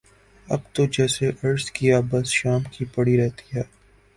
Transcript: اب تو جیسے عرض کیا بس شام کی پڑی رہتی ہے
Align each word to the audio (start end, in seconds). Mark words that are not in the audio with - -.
اب 0.47 0.61
تو 0.73 0.85
جیسے 0.93 1.29
عرض 1.43 1.69
کیا 1.71 1.99
بس 2.09 2.27
شام 2.31 2.61
کی 2.71 2.85
پڑی 2.95 3.17
رہتی 3.17 3.57
ہے 3.57 3.63